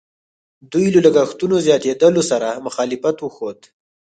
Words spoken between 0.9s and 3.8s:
له لګښتونو زیاتېدلو سره مخالفت وښود.